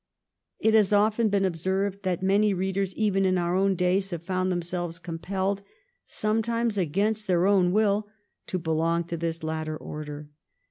It 0.57 0.73
has 0.73 0.91
often 0.91 1.29
been 1.29 1.45
observed 1.45 2.01
that 2.01 2.23
many 2.23 2.55
readers 2.55 2.95
even 2.95 3.23
in 3.23 3.37
our 3.37 3.55
own 3.55 3.75
days 3.75 4.09
have 4.09 4.23
found 4.23 4.51
themselves 4.51 4.97
com 4.97 5.19
pelled, 5.19 5.61
sometimes 6.05 6.75
against 6.75 7.27
their 7.27 7.45
own 7.45 7.71
will, 7.71 8.07
to 8.47 8.57
belong 8.57 9.03
to 9.03 9.17
this 9.17 9.43
latter 9.43 9.77
order. 9.77 10.31